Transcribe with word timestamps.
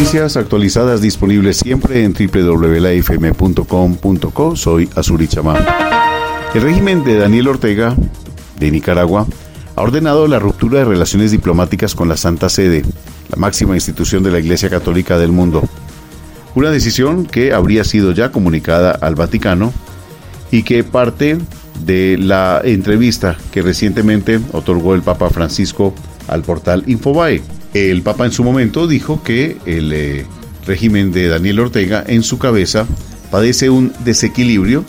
Noticias 0.00 0.38
actualizadas 0.38 1.02
disponibles 1.02 1.58
siempre 1.58 2.04
en 2.04 2.14
www.lafm.com.co. 2.14 2.96
Soy 4.56 4.88
Azuri 4.96 5.28
Chamá. 5.28 5.58
El 6.54 6.62
régimen 6.62 7.04
de 7.04 7.18
Daniel 7.18 7.48
Ortega, 7.48 7.94
de 8.58 8.70
Nicaragua, 8.70 9.26
ha 9.76 9.82
ordenado 9.82 10.26
la 10.26 10.38
ruptura 10.38 10.78
de 10.78 10.86
relaciones 10.86 11.32
diplomáticas 11.32 11.94
con 11.94 12.08
la 12.08 12.16
Santa 12.16 12.48
Sede, 12.48 12.82
la 13.28 13.36
máxima 13.36 13.74
institución 13.74 14.22
de 14.22 14.30
la 14.30 14.38
Iglesia 14.38 14.70
Católica 14.70 15.18
del 15.18 15.32
mundo. 15.32 15.68
Una 16.54 16.70
decisión 16.70 17.26
que 17.26 17.52
habría 17.52 17.84
sido 17.84 18.12
ya 18.12 18.32
comunicada 18.32 18.92
al 18.92 19.16
Vaticano 19.16 19.70
y 20.50 20.62
que 20.62 20.82
parte 20.82 21.36
de 21.84 22.16
la 22.16 22.62
entrevista 22.64 23.36
que 23.52 23.60
recientemente 23.60 24.40
otorgó 24.52 24.94
el 24.94 25.02
Papa 25.02 25.28
Francisco 25.28 25.92
al 26.26 26.40
portal 26.40 26.84
Infobae. 26.86 27.59
El 27.74 28.02
Papa 28.02 28.26
en 28.26 28.32
su 28.32 28.42
momento 28.42 28.88
dijo 28.88 29.22
que 29.22 29.56
el 29.64 29.92
eh, 29.92 30.26
régimen 30.66 31.12
de 31.12 31.28
Daniel 31.28 31.60
Ortega 31.60 32.04
en 32.06 32.22
su 32.22 32.38
cabeza 32.38 32.86
padece 33.30 33.70
un 33.70 33.92
desequilibrio 34.04 34.84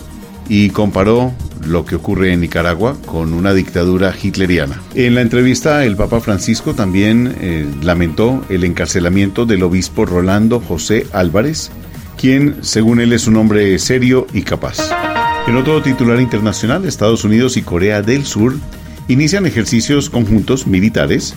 y 0.49 0.69
comparó 0.69 1.31
lo 1.65 1.85
que 1.85 1.95
ocurre 1.95 2.33
en 2.33 2.41
Nicaragua 2.41 2.97
con 3.05 3.33
una 3.33 3.53
dictadura 3.53 4.13
hitleriana. 4.19 4.81
En 4.95 5.13
la 5.13 5.21
entrevista 5.21 5.85
el 5.85 5.95
Papa 5.95 6.19
Francisco 6.21 6.73
también 6.73 7.35
eh, 7.39 7.67
lamentó 7.83 8.43
el 8.49 8.63
encarcelamiento 8.63 9.45
del 9.45 9.61
obispo 9.61 10.05
Rolando 10.05 10.59
José 10.59 11.05
Álvarez, 11.13 11.71
quien 12.17 12.57
según 12.61 12.99
él 12.99 13.13
es 13.13 13.27
un 13.27 13.38
hombre 13.38 13.77
serio 13.77 14.25
y 14.33 14.41
capaz. 14.41 14.79
En 15.47 15.55
otro 15.55 15.81
titular 15.81 16.19
internacional, 16.19 16.85
Estados 16.85 17.23
Unidos 17.23 17.57
y 17.57 17.61
Corea 17.61 18.01
del 18.01 18.25
Sur 18.25 18.55
inician 19.07 19.45
ejercicios 19.45 20.09
conjuntos 20.09 20.67
militares 20.67 21.35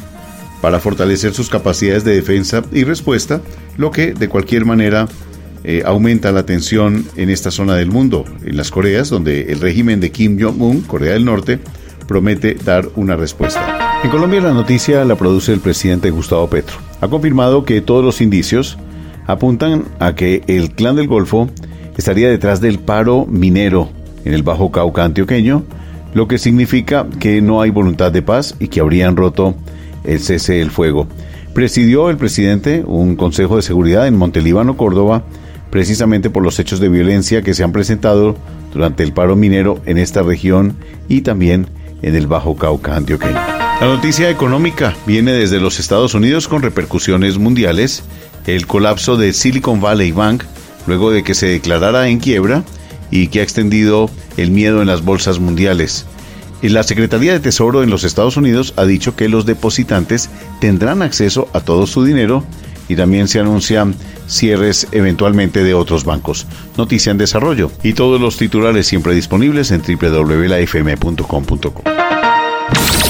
para 0.65 0.81
fortalecer 0.81 1.35
sus 1.35 1.51
capacidades 1.51 2.05
de 2.05 2.15
defensa 2.15 2.63
y 2.73 2.85
respuesta, 2.85 3.43
lo 3.77 3.91
que 3.91 4.15
de 4.15 4.31
cualquier 4.31 4.65
manera 4.65 5.07
eh, 5.63 5.83
aumenta 5.85 6.33
la 6.33 6.47
tensión 6.47 7.05
en 7.17 7.29
esta 7.29 7.51
zona 7.51 7.75
del 7.75 7.91
mundo, 7.91 8.25
en 8.47 8.57
las 8.57 8.71
Coreas, 8.71 9.11
donde 9.11 9.53
el 9.53 9.61
régimen 9.61 10.01
de 10.01 10.11
Kim 10.11 10.41
Jong-un, 10.41 10.81
Corea 10.81 11.13
del 11.13 11.27
Norte, 11.27 11.59
promete 12.09 12.55
dar 12.55 12.89
una 12.97 13.15
respuesta. 13.15 14.01
En 14.03 14.09
Colombia 14.09 14.41
la 14.41 14.55
noticia 14.55 15.05
la 15.05 15.17
produce 15.17 15.53
el 15.53 15.61
presidente 15.61 16.11
Gustavo 16.11 16.49
Petro. 16.49 16.79
Ha 17.03 17.09
confirmado 17.09 17.67
que 17.67 17.83
todos 17.83 18.03
los 18.03 18.23
indicios 18.23 18.79
apuntan 19.27 19.85
a 19.99 20.15
que 20.15 20.45
el 20.47 20.71
clan 20.71 20.97
del 20.97 21.09
Golfo 21.09 21.51
estaría 21.99 22.31
detrás 22.31 22.63
del 22.63 22.79
paro 22.79 23.27
minero 23.27 23.91
en 24.25 24.33
el 24.33 24.43
Bajo 24.43 24.73
Cauca 24.73 25.05
antioqueño, 25.05 25.63
lo 26.15 26.27
que 26.27 26.39
significa 26.39 27.07
que 27.21 27.43
no 27.43 27.61
hay 27.61 27.69
voluntad 27.69 28.11
de 28.13 28.23
paz 28.23 28.57
y 28.59 28.69
que 28.69 28.81
habrían 28.81 29.15
roto 29.15 29.55
el 30.05 30.21
cese 30.21 30.55
del 30.55 30.71
fuego. 30.71 31.07
Presidió 31.55 32.11
el 32.11 32.17
presidente 32.17 32.83
un 32.87 33.17
consejo 33.17 33.57
de 33.57 33.63
seguridad 33.63 34.07
en 34.07 34.17
Montelíbano, 34.17 34.77
Córdoba, 34.77 35.25
precisamente 35.71 36.31
por 36.31 36.43
los 36.43 36.59
hechos 36.59 36.81
de 36.81 36.89
violencia 36.89 37.43
que 37.43 37.55
se 37.55 37.65
han 37.65 37.73
presentado 37.73 38.37
durante 38.73 39.03
el 39.03 39.13
paro 39.13 39.37
minero 39.37 39.81
en 39.87 39.99
esta 39.99 40.23
región 40.23 40.77
y 41.09 41.23
también 41.23 41.67
en 42.03 42.15
el 42.15 42.27
Bajo 42.27 42.57
Cauca 42.57 42.97
antioqueño. 42.97 43.41
La 43.81 43.87
noticia 43.87 44.31
económica 44.31 44.95
viene 45.07 45.33
desde 45.33 45.61
los 45.61 45.81
Estados 45.81 46.15
Unidos 46.15 46.47
con 46.49 46.63
repercusiones 46.63 47.39
mundiales. 47.39 48.05
El 48.47 48.67
colapso 48.67 49.17
de 49.17 49.33
Silicon 49.33 49.81
Valley 49.81 50.13
Bank, 50.13 50.45
luego 50.87 51.11
de 51.11 51.25
que 51.25 51.35
se 51.35 51.47
declarara 51.47 52.09
en 52.09 52.19
quiebra 52.21 52.63
y 53.11 53.29
que 53.29 53.41
ha 53.41 53.43
extendido 53.43 54.11
el 54.37 54.51
miedo 54.51 54.81
en 54.81 54.87
las 54.87 55.05
bolsas 55.05 55.39
mundiales. 55.39 56.07
La 56.71 56.83
Secretaría 56.83 57.33
de 57.33 57.41
Tesoro 57.41 57.83
en 57.83 57.91
los 57.91 58.05
Estados 58.05 58.39
Unidos 58.39 58.73
ha 58.77 58.87
dicho 58.87 59.15
que 59.15 59.29
los 59.29 59.45
depositantes 59.45 60.31
tendrán 60.61 61.03
acceso 61.03 61.47
a 61.53 61.61
todo 61.61 61.87
su 61.87 62.05
dinero 62.05 62.43
y 62.89 62.97
también 62.97 63.29
se 63.29 63.39
anuncian 63.39 63.95
cierres 64.27 64.89
eventualmente 64.91 65.63
de 65.63 65.75
otros 65.75 66.07
bancos. 66.07 66.47
Noticia 66.79 67.11
en 67.11 67.19
desarrollo 67.19 67.71
y 67.83 67.93
todos 67.93 68.19
los 68.21 68.39
titulares 68.39 68.87
siempre 68.87 69.15
disponibles 69.15 69.73
en 69.73 69.83
www.lafm.com.co. 69.83 71.83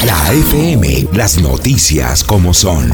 La 0.04 0.32
FM, 0.32 1.09
las 1.12 1.41
noticias 1.41 2.25
como 2.25 2.53
son. 2.53 2.91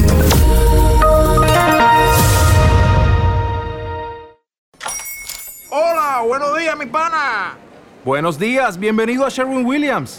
Hola, 5.71 6.22
buenos 6.27 6.59
días, 6.59 6.77
mi 6.78 6.84
pana. 6.84 7.56
Buenos 8.04 8.38
días, 8.38 8.78
bienvenido 8.78 9.25
a 9.25 9.31
Sherwin 9.31 9.65
Williams. 9.65 10.19